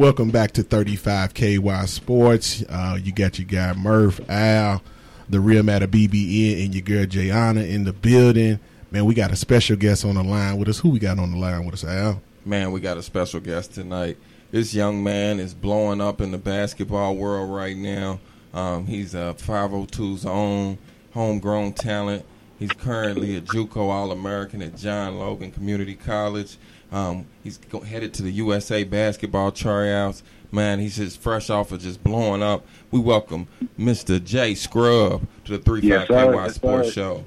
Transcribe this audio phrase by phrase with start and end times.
[0.00, 2.64] Welcome back to 35 KY Sports.
[2.70, 4.82] Uh, you got your guy Murph, Al,
[5.28, 8.60] the real matter BBN, and your girl Jayana in the building.
[8.90, 10.78] Man, we got a special guest on the line with us.
[10.78, 12.22] Who we got on the line with us, Al?
[12.46, 14.16] Man, we got a special guest tonight.
[14.50, 18.20] This young man is blowing up in the basketball world right now.
[18.54, 20.78] Um, he's a 502's own
[21.12, 22.24] homegrown talent.
[22.58, 26.56] He's currently a JUCO All-American at John Logan Community College.
[26.92, 30.22] Um, he's go- headed to the USA basketball tryouts.
[30.52, 32.66] Man, he's just fresh off of just blowing up.
[32.90, 33.46] We welcome
[33.78, 34.22] Mr.
[34.22, 36.08] Jay Scrubb to the 35 Yes.
[36.08, 36.92] KY Yes, Sports sir.
[36.94, 37.24] Show.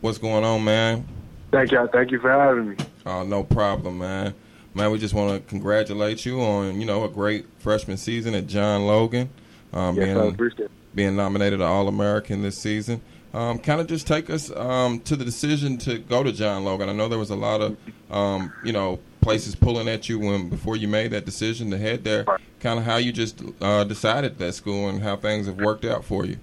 [0.00, 1.06] What's going on, man?
[1.52, 1.88] Thank you.
[1.92, 2.76] Thank you for having me.
[3.06, 4.34] Oh, no problem, man.
[4.74, 8.46] Man, we just want to congratulate you on, you know, a great freshman season at
[8.46, 9.30] John Logan.
[9.72, 10.70] Um, Yes, being, appreciate it.
[10.94, 13.00] being nominated an All American this season.
[13.36, 16.88] Um, kind of just take us um, to the decision to go to John Logan.
[16.88, 17.76] I know there was a lot of,
[18.10, 22.02] um, you know, places pulling at you when before you made that decision to head
[22.02, 22.24] there.
[22.60, 26.02] Kind of how you just uh, decided that school and how things have worked out
[26.02, 26.38] for you.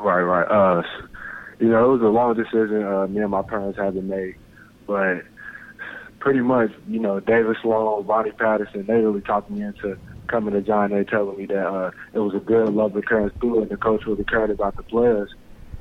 [0.00, 0.50] Right, right.
[0.50, 0.82] Uh,
[1.60, 4.36] you know, it was a long decision uh, me and my parents had to make,
[4.88, 5.22] but
[6.18, 10.60] pretty much, you know, David Sloan, Bonnie Patterson, they really talked me into coming to
[10.60, 10.90] John.
[10.90, 14.04] They telling me that uh, it was a good, loving, caring school, and the coach
[14.06, 15.32] really cared about the players.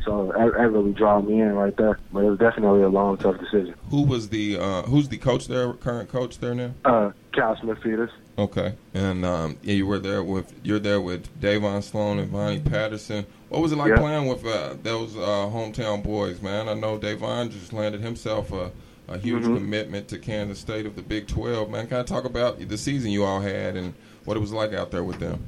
[0.06, 2.00] So that, that really drew me in right there.
[2.12, 3.76] But it was definitely a long, tough decision.
[3.90, 5.74] Who was the uh, who's the coach there?
[5.74, 6.74] Current coach there now?
[6.86, 8.10] Uh, Kyle Smithpeters.
[8.38, 12.60] Okay, and um, yeah, you were there with you're there with Davon Sloan and Vonnie
[12.60, 13.26] Patterson.
[13.50, 16.70] What was it like playing with uh, those uh, hometown boys, man?
[16.70, 18.72] I know Davon just landed himself a,
[19.10, 19.58] a huge Mhm.
[19.58, 21.70] commitment to Kansas State of the Big Twelve.
[21.70, 23.94] Man, kind of talk about the season you all had and
[24.26, 25.44] what it was like out there with them.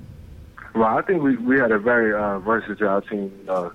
[0.75, 3.31] Well, I think we we had a very uh, versatile team.
[3.39, 3.71] You know,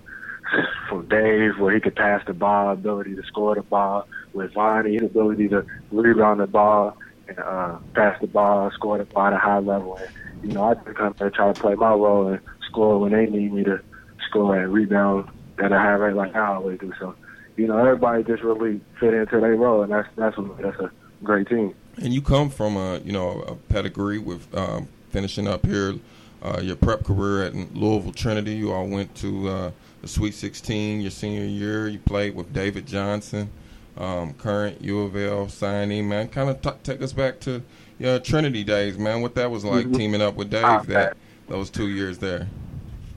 [0.89, 4.07] from Dave, where he could pass the ball, ability to score the ball.
[4.33, 6.97] With Vonnie, his ability to rebound the ball
[7.29, 9.97] and uh, pass the ball, score the ball at a high level.
[9.97, 10.09] And,
[10.43, 13.27] you know, I just come there try to play my role and score when they
[13.27, 13.81] need me to
[14.29, 16.93] score and rebound at a high rate like I always do.
[16.99, 17.15] So,
[17.57, 20.91] you know, everybody just really fit into their role, and that's that's what that's a
[21.25, 21.75] great team.
[21.97, 25.95] And you come from a you know a pedigree with um, finishing up here
[26.43, 28.53] uh, your prep career at Louisville Trinity.
[28.55, 29.71] You all went to uh,
[30.03, 31.89] the Sweet 16 your senior year.
[31.89, 33.51] You played with David Johnson,
[33.97, 36.05] um, current U of L signee.
[36.05, 37.63] Man, kind of t- take us back to
[37.99, 39.23] your Trinity days, man.
[39.23, 39.97] What that was like Mhm.
[39.97, 41.17] teaming up with Dave Ah, that
[41.49, 42.47] those two years there.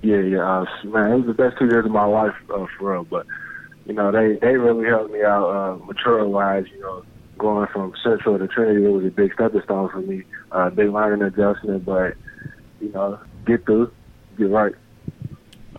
[0.01, 2.93] Yeah, yeah, uh, man, it was the best two years of my life uh, for
[2.93, 3.03] real.
[3.03, 3.27] But
[3.85, 6.65] you know, they they really helped me out uh, mature wise.
[6.73, 7.03] You know,
[7.37, 10.23] going from Central to Trinity, it was a big stepping stone for me.
[10.51, 12.15] Uh, big learning adjustment, but
[12.81, 13.91] you know, get through,
[14.37, 14.73] get right.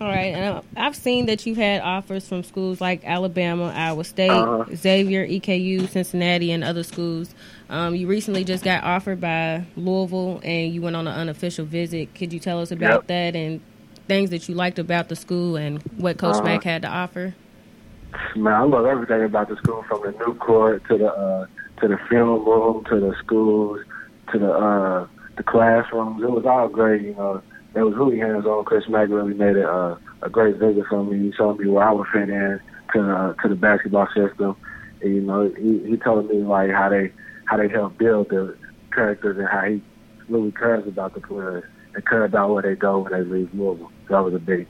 [0.00, 4.30] All right, and I've seen that you've had offers from schools like Alabama, Iowa State,
[4.32, 4.64] Uh-huh.
[4.74, 7.34] Xavier, EKU, Cincinnati, and other schools.
[7.70, 12.14] Um, you recently just got offered by Louisville, and you went on an unofficial visit.
[12.14, 13.06] Could you tell us about Yep.
[13.08, 13.60] that and
[14.08, 16.44] things that you liked about the school and what Coach Uh-huh.
[16.44, 17.34] Mack had to offer?
[18.34, 21.46] Man, I love everything about the school, from the new court to the uh,
[21.80, 23.80] to the film room to the schools
[24.32, 25.06] to the uh,
[25.36, 26.22] the classrooms.
[26.22, 27.02] It was all great.
[27.02, 27.42] You know,
[27.74, 28.64] it was really hands on.
[28.64, 31.18] Chris Mack really made it uh, a great visit for me.
[31.18, 32.60] He showed me where I would fit in
[32.94, 34.56] to uh, to the basketball system.
[35.00, 37.12] And, you know, he he told me like how they
[37.46, 38.56] how they help build the
[38.94, 39.82] characters and how he
[40.28, 43.90] really cares about the players and care about where they go when they leave Louisville.
[44.08, 44.66] So that was a big,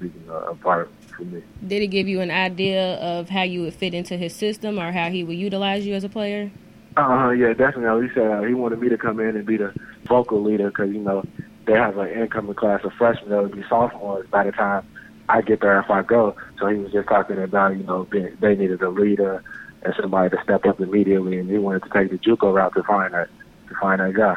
[0.00, 1.42] big uh, part for me.
[1.66, 4.92] Did he give you an idea of how you would fit into his system or
[4.92, 6.50] how he would utilize you as a player?
[6.96, 8.08] Uh, yeah, definitely.
[8.08, 9.74] He said uh, he wanted me to come in and be the
[10.06, 11.24] vocal leader because you know
[11.66, 14.86] they have an incoming class of freshmen that would be sophomores by the time
[15.28, 16.36] I get there if I go.
[16.58, 19.42] So he was just talking about you know being, they needed a leader
[19.82, 22.82] and somebody to step up immediately, and he wanted to take the JUCO route to
[22.82, 23.28] find that
[23.68, 24.36] to find that guy.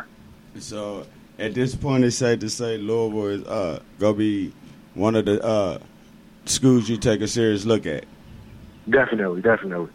[0.59, 1.05] So
[1.37, 4.53] at this point, it's safe to say Louisville is uh, gonna be
[4.93, 5.79] one of the uh,
[6.45, 8.05] schools you take a serious look at.
[8.89, 9.91] Definitely, definitely.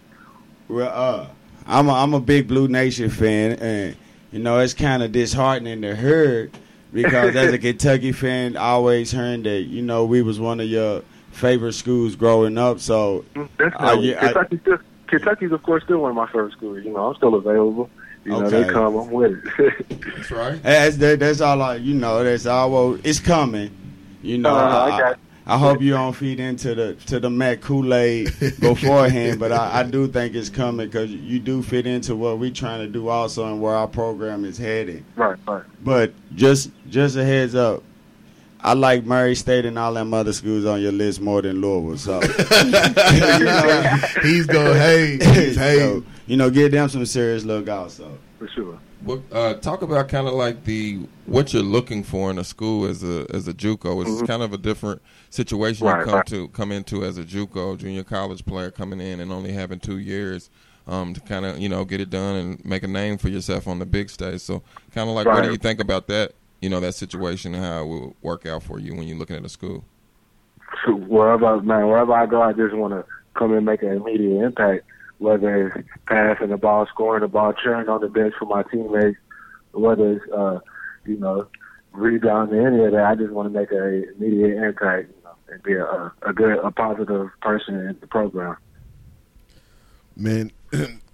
[0.68, 1.26] Well, uh,
[1.66, 3.96] I'm a, I'm a big Blue Nation fan, and
[4.34, 6.50] you know it's kind of disheartening to hear
[6.92, 10.66] because as a Kentucky fan, I always heard that you know we was one of
[10.66, 12.80] your favorite schools growing up.
[12.80, 13.24] So
[13.58, 14.10] Definitely.
[14.10, 16.84] Yeah, I- Kentucky still, Kentucky's of course still one of my favorite schools.
[16.84, 17.88] You know, I'm still available.
[18.24, 20.00] You know, they come, I'm with it.
[20.16, 20.62] That's right.
[20.62, 23.70] that's that, that's all I you know that's all well, it's coming.
[24.22, 27.28] You know, Uh, I I, got- I hope you don't feed into the to the
[27.28, 31.86] Mack Kool Aid beforehand, but I, I do think it's coming because you do fit
[31.86, 35.04] into what we're trying to do also and where our program is headed.
[35.16, 35.64] right, right.
[35.82, 37.82] But just just a heads up,
[38.60, 41.98] I like Murray State and all them other schools on your list more than Louisville.
[41.98, 42.20] So
[44.22, 45.78] He's going, hey, he's hey.
[45.78, 48.16] so, you know, give them some serious look also.
[48.38, 48.78] for sure.
[49.04, 52.86] Well, uh, talk about kind of like the what you're looking for in a school
[52.86, 54.00] as a as a JUCO.
[54.02, 54.26] It's Mhm.
[54.26, 56.26] kind of a different situation Right, you come right.
[56.26, 59.98] to come into as a JUCO junior college player coming in and only having two
[59.98, 60.48] years
[60.86, 63.68] um, to kind of you know get it done and make a name for yourself
[63.68, 64.40] on the big stage.
[64.40, 64.62] So
[64.94, 66.32] kind of like what do you think about that?
[66.62, 69.36] You know that situation and how it will work out for you when you're looking
[69.36, 69.84] at a school.
[70.86, 73.04] So wherever man, wherever I go, I just want to
[73.34, 74.84] come and make an immediate impact.
[75.18, 79.18] Whether it's passing the ball, scoring the ball, cheering on the bench for my teammates,
[79.72, 80.60] whether it's uh,
[81.06, 81.46] you know
[81.92, 83.04] rebounding any of that.
[83.04, 86.58] I just want to make a immediate impact you know, and be a, a good,
[86.58, 88.56] a positive person in the program.
[90.16, 90.50] Man,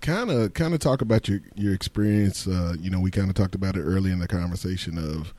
[0.01, 2.47] kind of kind of talk about your your experience.
[2.47, 5.33] Uh, you know, we kind of talked about it early in the conversation of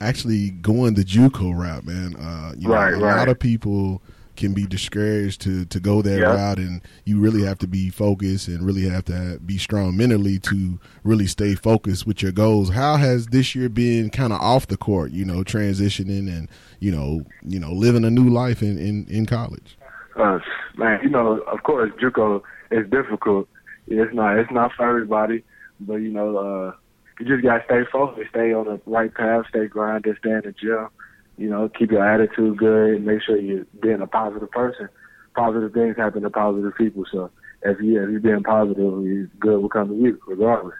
[0.00, 2.16] actually going the JUCO route, man.
[2.16, 3.16] Uh, you Right, know, a right.
[3.18, 4.02] lot of people
[4.40, 6.34] can be discouraged to to go that Yeah.
[6.34, 10.38] route, and you really have to be focused and really have to be strong mentally
[10.40, 12.70] to really stay focused with your goals.
[12.70, 15.12] How has this year been kind of off the court?
[15.12, 16.48] You know, transitioning and
[16.80, 19.76] you know, you know, living a new life in in, in college.
[20.16, 20.38] Uh,
[20.76, 23.48] man, you know, of course, JUCO is difficult.
[23.86, 25.44] It's not, it's not for everybody,
[25.80, 26.72] but you know, uh,
[27.18, 30.52] you just gotta stay focused, stay on the right path, stay grinding, stay in the
[30.52, 30.88] gym.
[31.36, 34.88] You know, keep your attitude good, and make sure you're being a positive person.
[35.34, 37.04] Positive things happen to positive people.
[37.10, 37.30] So
[37.62, 40.74] if you if you're being positive, it's good will come to you, regardless.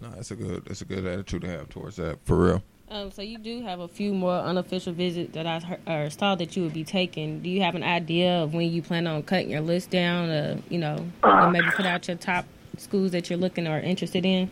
[0.00, 2.62] No, that's a good that's a good attitude to have towards that for real.
[2.88, 6.36] Um, so you do have a few more unofficial visits that I heard, or saw
[6.36, 7.40] that you would be taking.
[7.40, 10.30] Do you have an idea of when you plan on cutting your list down?
[10.30, 12.44] Uh, you know, Uh, and maybe put out your top
[12.76, 14.48] schools that you're looking or interested in.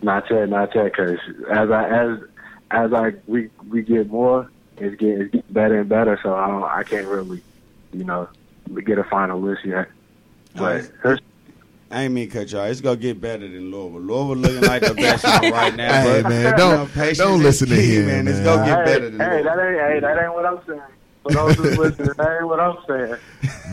[0.00, 1.18] Not yet, not yet, because
[1.50, 2.18] as I as
[2.70, 6.18] as I we we get more, it's getting, it's getting better and better.
[6.22, 7.42] So I don't, I can't really,
[7.92, 8.28] you know,
[8.84, 9.88] get a final list yet.
[10.56, 11.18] But Nice.
[11.90, 12.64] I ain't mean to cut y'all.
[12.64, 14.00] It's gonna get better than Louisville.
[14.00, 16.00] Louisville looking like the best right now.
[16.02, 18.28] Hey, but, man, don't- know, don't is listen to him, man.
[18.28, 18.44] It's man.
[18.44, 19.44] gonna get hey, better than hey, Louisville.
[19.56, 20.82] that ain't hey, that ain't what I'm saying.
[21.22, 23.16] For those who's listening, that ain't what I'm saying.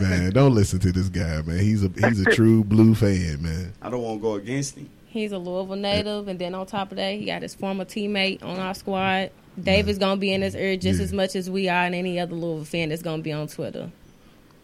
[0.00, 1.58] Man, don't listen to this guy, man.
[1.58, 3.72] He's a he's a true blue fan, man.
[3.82, 4.88] I don't want to go against him.
[5.06, 8.44] He's a Louisville native, and then on top of that, he got his former teammate
[8.44, 9.32] on our squad.
[9.62, 11.04] David's gonna be in his ear just Yeah.
[11.04, 13.90] as much as we are, and any other Louisville fan that's gonna be on Twitter.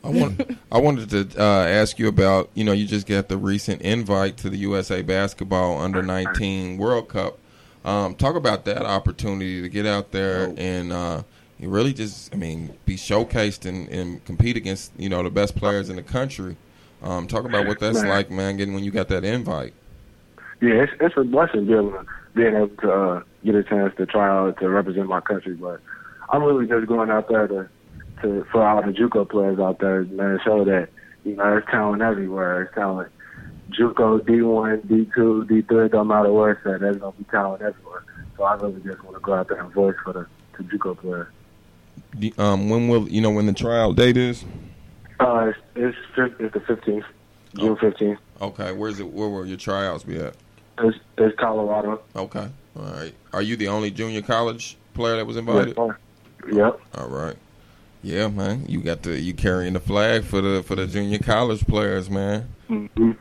[0.04, 3.36] I want I wanted to uh, ask you about you know you just got the
[3.36, 7.38] recent invite to the USA Basketball Under 19 World Cup.
[7.84, 10.54] Um, talk about that opportunity to get out there Oh.
[10.56, 11.22] and uh,
[11.58, 15.56] you really just I mean be showcased and, and compete against you know the best
[15.56, 16.56] players in the country.
[17.02, 19.74] Um, talk about what that's like, man, getting when you got that invite.
[20.60, 21.92] Yeah, it's it's a blessing being
[22.34, 25.54] being able to uh, get a chance to try out to represent my country.
[25.54, 25.80] But
[26.30, 27.68] I'm really just going out there to
[28.22, 30.88] to for all the JUCO players out there, man, show that
[31.24, 32.64] you know there's talent everywhere.
[32.64, 33.12] There's talent.
[33.70, 36.80] JUCO, D1, D2, D3, don't matter where it's at.
[36.80, 38.04] There's gonna be talent everywhere.
[38.36, 40.26] So I really just want to go out there and voice for the,
[40.56, 41.26] the JUCO players.
[42.18, 44.44] Do- Um, when will you know when the trial date is?
[45.20, 47.04] Uh, it's it's, it's the 15th,
[47.58, 48.18] June 15th.
[48.40, 49.08] Okay, where's it?
[49.12, 50.34] Where will your tryouts be at?
[50.78, 52.02] It's, it's Colorado.
[52.14, 53.14] Okay, all right.
[53.32, 55.76] Are you the only junior college player that was invited?
[55.76, 56.80] Yep.
[56.96, 57.36] All right.
[58.02, 58.66] Yeah, man.
[58.68, 62.48] You got the you carrying the flag for the for the junior college players, man.
[62.68, 63.12] hmm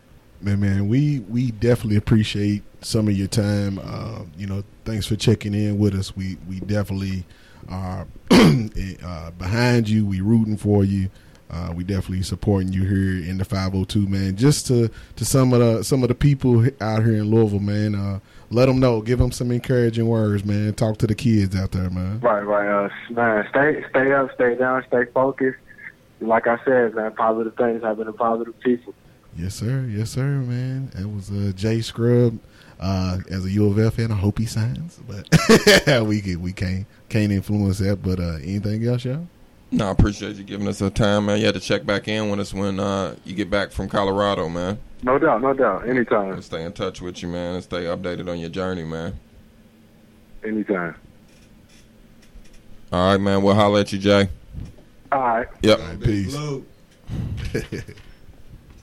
[0.42, 3.80] Man, man, we we definitely appreciate some of your time.
[3.82, 6.16] Uh, you know, thanks for checking in with us.
[6.16, 7.26] We we definitely
[7.70, 10.06] are uh, behind you.
[10.06, 11.10] We rooting for you.
[11.50, 14.36] Uh, we definitely supporting you here in the 502, man.
[14.36, 17.96] Just to to some of the some of the people out here in Louisville, man.
[17.96, 19.02] Uh, let them know.
[19.02, 20.74] Give them some encouraging words, man.
[20.74, 22.20] Talk to the kids out there, man.
[22.20, 22.86] Right, right.
[22.86, 25.60] Uh, man, stay, stay up, stay down, stay focused.
[26.22, 28.94] Like I said, man, positive things happen to positive people.
[29.38, 29.86] Yes, sir.
[29.90, 30.90] Yes, sir, man.
[30.96, 32.40] That was uh, Jay Scrubb.
[32.80, 35.26] Uh, as a U of L fan, I hope he signs, but
[36.06, 38.04] we can, we can't can't influence that.
[38.04, 39.28] But uh, anything else, y'all?
[39.72, 41.40] No, I appreciate you giving us a time, man.
[41.40, 44.48] You had to check back in with us when uh, you get back from Colorado,
[44.48, 44.80] man.
[45.04, 45.82] No doubt, no doubt.
[45.84, 49.20] We'll Anytime, stay in touch with you, man, and stay updated on your journey, man.
[50.44, 50.96] anytime.
[52.92, 53.42] All right, man.
[53.42, 54.30] We'll holler at you, Jay.
[55.12, 55.48] All right.
[55.62, 55.80] Yep.
[55.80, 56.36] All right, peace.
[56.36, 56.66] Blue.